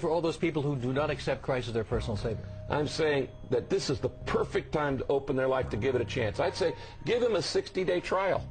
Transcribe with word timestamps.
for 0.00 0.10
all 0.10 0.20
those 0.20 0.36
people 0.36 0.60
who 0.60 0.74
do 0.74 0.92
not 0.92 1.08
accept 1.10 1.42
Christ 1.42 1.68
as 1.68 1.74
their 1.74 1.84
personal 1.84 2.16
Savior? 2.16 2.44
I'm 2.68 2.88
saying 2.88 3.28
that 3.50 3.70
this 3.70 3.90
is 3.90 4.00
the 4.00 4.08
perfect 4.08 4.72
time 4.72 4.98
to 4.98 5.06
open 5.08 5.36
their 5.36 5.46
life 5.46 5.70
to 5.70 5.76
give 5.76 5.94
it 5.94 6.00
a 6.00 6.04
chance. 6.04 6.40
I'd 6.40 6.56
say 6.56 6.74
give 7.04 7.20
them 7.20 7.36
a 7.36 7.42
60 7.42 7.84
day 7.84 8.00
trial. 8.00 8.44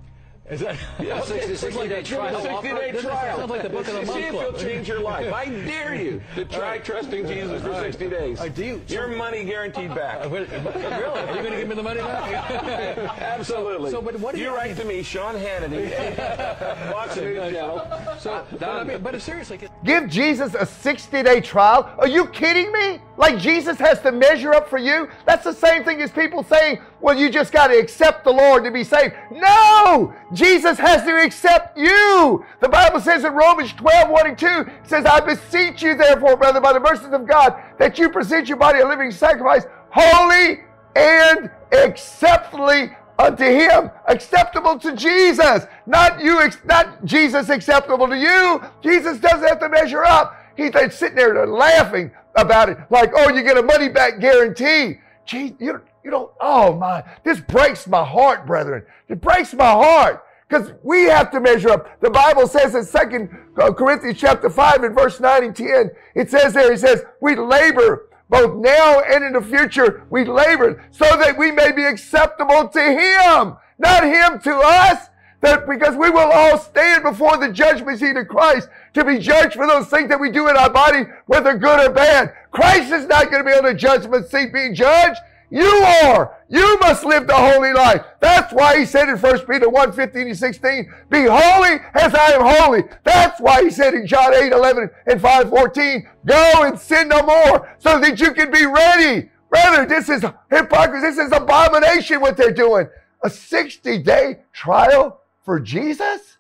Is 0.50 0.60
that 0.60 0.76
Yeah, 1.00 1.20
a 1.22 1.26
60, 1.26 1.56
60 1.56 1.88
day 1.88 2.04
trial? 2.04 2.36
a 2.36 2.42
60 2.42 2.50
offer? 2.54 2.68
day 2.68 2.92
This 2.92 3.02
trial. 3.04 3.38
Sounds 3.38 3.50
like 3.50 3.64
the 3.64 3.70
book 3.70 3.88
of 3.88 3.94
the 3.94 4.06
See 4.06 4.20
if 4.20 4.32
club. 4.32 4.46
it'll 4.56 4.60
change 4.60 4.88
your 4.90 5.00
life. 5.00 5.32
I 5.34 5.46
dare 5.46 5.96
you 5.96 6.22
to 6.36 6.44
try 6.44 6.80
trusting 6.80 7.26
Jesus 7.28 7.62
for 7.62 7.74
60 7.80 8.10
days. 8.10 8.42
Uh, 8.42 8.50
do 8.50 8.66
you- 8.66 8.82
Your 8.90 9.08
money 9.08 9.46
guaranteed 9.46 9.96
back. 9.96 10.26
Uh, 10.26 10.28
wait, 10.30 10.50
really? 10.52 10.68
Are 10.76 11.36
you 11.36 11.42
going 11.42 11.52
to 11.52 11.58
give 11.58 11.68
me 11.70 11.76
the 11.76 11.84
money 11.84 12.02
back? 12.02 12.98
Absolutely. 13.22 13.92
So, 13.92 14.02
but 14.02 14.20
what 14.20 14.36
do 14.36 14.42
you 14.42 14.50
you- 14.50 14.56
write 14.56 14.76
to 14.78 14.84
me, 14.84 15.02
Sean 15.02 15.36
Hannity, 15.36 15.90
Fox 16.92 17.16
News 17.16 17.54
Channel. 17.54 17.88
so, 18.20 18.46
but, 18.52 18.64
I 18.70 18.84
mean, 18.84 19.02
but 19.02 19.22
seriously, 19.22 19.60
Give 19.86 20.10
Jesus 20.10 20.56
a 20.56 20.66
60 20.66 21.24
day 21.24 21.40
trial? 21.40 21.90
Are 21.98 22.08
you 22.08 22.28
kidding 22.28 22.70
me? 22.74 23.00
Like 23.16 23.38
Jesus 23.38 23.78
has 23.80 24.02
to 24.02 24.12
measure 24.12 24.54
up 24.54 24.70
for 24.70 24.78
you? 24.78 25.08
That's 25.26 25.46
the 25.46 25.54
same 25.54 25.84
thing 25.86 26.02
as 26.02 26.12
people 26.12 26.44
saying, 26.44 26.80
well, 27.04 27.18
you 27.18 27.30
just 27.30 27.52
got 27.52 27.68
to 27.68 27.78
accept 27.78 28.24
the 28.24 28.32
Lord 28.32 28.64
to 28.64 28.72
be 28.72 28.86
saved. 28.86 29.14
No! 29.30 30.14
Jesus 30.32 30.78
has 30.80 31.04
to 31.04 31.22
accept 31.22 31.78
you. 31.78 32.46
The 32.62 32.70
Bible 32.70 33.02
says 33.02 33.26
in 33.26 33.34
Romans 33.34 33.74
12, 33.74 34.10
1 34.10 34.28
and 34.28 34.38
2, 34.38 34.48
it 34.48 34.68
says, 34.86 35.06
I 35.06 35.20
beseech 35.20 35.84
you, 35.84 35.96
therefore, 35.96 36.38
brother, 36.38 36.62
by 36.62 36.72
the 36.72 36.80
mercies 36.80 37.12
of 37.12 37.28
God, 37.28 37.62
that 37.78 38.00
you 38.00 38.10
present 38.10 38.48
your 38.48 38.56
body 38.56 38.80
a 38.80 38.88
living 38.88 39.12
sacrifice, 39.12 39.66
holy 39.90 40.62
and 40.96 41.52
acceptably 41.74 42.96
unto 43.20 43.44
him, 43.44 43.92
acceptable 44.08 44.80
to 44.80 44.96
Jesus. 44.96 45.66
Not 45.86 46.22
you, 46.22 46.50
not 46.64 47.04
Jesus 47.04 47.50
acceptable 47.50 48.08
to 48.08 48.18
you. 48.18 48.64
Jesus 48.82 49.20
doesn't 49.20 49.46
have 49.46 49.60
to 49.60 49.68
measure 49.68 50.06
up. 50.06 50.38
He's 50.56 50.72
sitting 50.94 51.18
there 51.18 51.46
laughing 51.46 52.12
about 52.36 52.70
it, 52.70 52.78
like, 52.90 53.12
oh, 53.14 53.30
you 53.30 53.44
get 53.44 53.58
a 53.58 53.64
money 53.64 53.90
back 53.90 54.22
guarantee. 54.22 55.00
Gee, 55.26 55.56
you, 55.60 55.82
you 56.04 56.12
don't, 56.12 56.32
oh 56.42 56.76
my, 56.76 57.04
this 57.24 57.40
breaks 57.40 57.88
my 57.88 58.04
heart, 58.04 58.46
brethren. 58.46 58.84
It 59.08 59.22
breaks 59.22 59.54
my 59.54 59.72
heart. 59.72 60.24
Because 60.48 60.74
we 60.84 61.06
have 61.06 61.32
to 61.32 61.40
measure 61.40 61.70
up. 61.70 62.00
The 62.00 62.12
Bible 62.12 62.48
says 62.48 62.76
in 62.76 62.84
Second 62.84 63.36
uh, 63.58 63.74
Corinthians 63.74 64.20
chapter 64.20 64.50
5 64.50 64.84
and 64.84 64.96
verse 64.96 65.20
9 65.20 65.44
and 65.46 65.56
10, 65.56 65.92
it 66.14 66.30
says 66.30 66.54
there, 66.54 66.72
it 66.72 66.80
says, 66.80 67.04
we 67.22 67.36
labor 67.36 68.10
both 68.30 68.56
now 68.58 69.00
and 69.00 69.24
in 69.24 69.34
the 69.34 69.42
future, 69.42 70.06
we 70.10 70.26
labor 70.26 70.84
so 70.92 71.06
that 71.06 71.38
we 71.38 71.52
may 71.52 71.72
be 71.72 71.84
acceptable 71.84 72.68
to 72.68 72.80
Him, 72.80 73.58
not 73.80 74.04
Him 74.04 74.40
to 74.42 74.56
us. 74.56 75.08
That 75.44 75.68
because 75.68 75.98
we 75.98 76.10
will 76.10 76.32
all 76.32 76.58
stand 76.58 77.04
before 77.04 77.36
the 77.36 77.52
judgment 77.52 78.00
seat 78.00 78.16
of 78.16 78.30
Christ 78.30 78.70
to 78.94 79.04
be 79.04 79.20
judged 79.20 79.56
for 79.56 79.68
those 79.68 79.88
things 79.88 80.08
that 80.08 80.20
we 80.20 80.32
do 80.32 80.48
in 80.48 80.56
our 80.56 80.70
body, 80.70 81.04
whether 81.26 81.58
good 81.58 81.86
or 81.86 81.92
bad. 81.92 82.34
Christ 82.52 82.94
is 82.94 83.08
not 83.08 83.30
going 83.30 83.44
to 83.44 83.50
be 83.50 83.56
on 83.56 83.66
the 83.66 83.74
judgment 83.74 84.26
seat 84.30 84.54
being 84.54 84.74
judged. 84.74 85.20
You 85.50 85.68
are. 86.06 86.38
You 86.48 86.80
must 86.80 87.04
live 87.04 87.28
the 87.28 87.36
holy 87.36 87.74
life. 87.74 88.06
That's 88.22 88.54
why 88.54 88.80
he 88.80 88.86
said 88.86 89.10
in 89.10 89.18
1 89.18 89.40
Peter 89.46 89.70
1, 89.70 89.92
15 89.92 90.28
and 90.28 90.38
16, 90.38 90.94
be 91.10 91.26
holy 91.30 91.78
as 91.94 92.16
I 92.16 92.32
am 92.32 92.42
holy. 92.42 92.84
That's 93.04 93.42
why 93.42 93.64
he 93.64 93.70
said 93.70 93.94
in 93.94 94.08
John 94.08 94.34
8, 94.34 94.54
11 94.54 94.90
and 95.08 95.22
5, 95.22 95.50
14, 95.50 96.10
go 96.26 96.64
and 96.64 96.80
sin 96.80 97.10
no 97.10 97.22
more 97.22 97.76
so 97.80 98.00
that 98.00 98.18
you 98.22 98.34
can 98.34 98.50
be 98.50 98.66
ready. 98.66 99.30
Brother, 99.50 99.86
this 99.86 100.08
is 100.08 100.24
hypocrisy. 100.50 101.06
This 101.06 101.18
is 101.18 101.34
abomination 101.34 102.22
what 102.22 102.38
they're 102.38 102.54
doing. 102.54 102.88
A 103.26 103.30
60 103.30 104.00
day 104.04 104.40
trial 104.54 105.20
for 105.44 105.60
Jesus? 105.60 106.38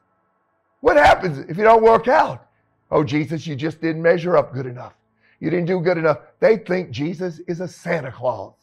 What 0.82 0.98
happens 0.98 1.40
if 1.50 1.58
you 1.58 1.64
don't 1.64 1.84
work 1.84 2.08
out? 2.08 2.48
Oh, 2.92 3.04
Jesus, 3.04 3.48
you 3.48 3.56
just 3.56 3.82
didn't 3.82 4.02
measure 4.02 4.38
up 4.38 4.54
good 4.54 4.66
enough. 4.66 4.94
You 5.40 5.50
didn't 5.50 5.66
do 5.66 5.80
good 5.80 5.98
enough. 5.98 6.20
They 6.40 6.58
think 6.58 6.92
Jesus 6.92 7.40
is 7.48 7.60
a 7.60 7.68
Santa 7.68 8.12
Claus. 8.12 8.54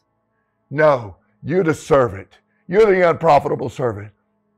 No, 0.70 1.16
you're 1.42 1.64
the 1.64 1.74
servant. 1.74 2.38
You're 2.68 2.86
the 2.86 3.10
unprofitable 3.10 3.68
servant. 3.68 4.12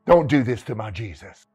Don't 0.07 0.27
do 0.27 0.43
this 0.43 0.63
to 0.65 0.75
my 0.75 0.91
Jesus. 0.91 1.47